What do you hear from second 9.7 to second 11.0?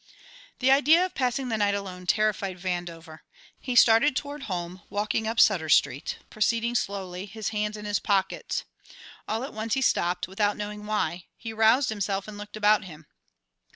he stopped, without knowing